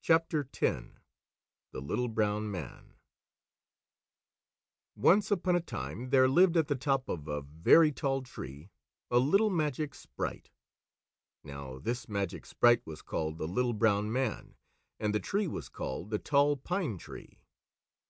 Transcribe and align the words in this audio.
CHAPTER 0.00 0.40
X 0.58 0.86
THE 1.70 1.82
LITTLE 1.82 2.08
BROWN 2.08 2.50
MAN 2.50 2.94
Once 4.94 5.30
upon 5.30 5.54
a 5.54 5.60
time, 5.60 6.08
there 6.08 6.28
lived 6.30 6.56
at 6.56 6.68
the 6.68 6.74
top 6.76 7.10
of 7.10 7.28
a 7.28 7.42
very 7.42 7.92
tall 7.92 8.22
tree 8.22 8.70
a 9.10 9.18
little 9.18 9.50
magic 9.50 9.94
sprite. 9.94 10.48
Now 11.44 11.78
this 11.78 12.08
magic 12.08 12.46
sprite 12.46 12.86
was 12.86 13.02
called 13.02 13.36
the 13.36 13.46
Little 13.46 13.74
Brown 13.74 14.10
Man, 14.10 14.54
and 14.98 15.14
the 15.14 15.20
tree 15.20 15.46
was 15.46 15.68
called 15.68 16.08
the 16.08 16.18
Tall 16.20 16.56
Pine 16.56 16.96
Tree. 16.96 17.42